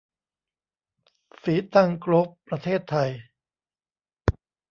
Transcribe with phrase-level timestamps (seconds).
[1.43, 3.09] ศรีตรังโกลฟส์ ประเทศไทย